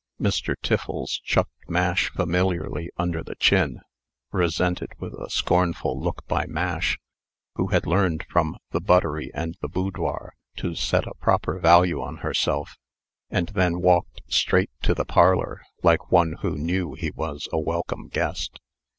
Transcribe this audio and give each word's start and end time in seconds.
Mr. 0.19 0.55
Tiffles 0.63 1.19
chucked 1.23 1.69
Mash 1.69 2.09
familiarly 2.09 2.89
under 2.97 3.21
the 3.21 3.35
chin 3.35 3.81
(resented 4.31 4.89
with 4.99 5.13
a 5.13 5.29
scornful 5.29 6.01
look 6.01 6.25
by 6.25 6.47
Mash, 6.47 6.97
who 7.53 7.67
had 7.67 7.85
learned 7.85 8.25
from 8.27 8.57
"The 8.71 8.81
Buttery 8.81 9.29
and 9.35 9.55
the 9.61 9.67
Boudoir" 9.67 10.33
to 10.55 10.73
set 10.73 11.05
a 11.05 11.13
proper 11.13 11.59
value 11.59 12.01
on 12.01 12.17
herself), 12.25 12.77
and 13.29 13.49
then 13.49 13.79
walked 13.79 14.21
straight 14.27 14.71
to 14.81 14.95
the 14.95 15.05
parlor, 15.05 15.61
like 15.83 16.11
one 16.11 16.37
who 16.41 16.57
knew 16.57 16.95
he 16.95 17.11
was 17.11 17.47
a 17.53 17.59
welcome 17.59 18.07
guest. 18.07 18.59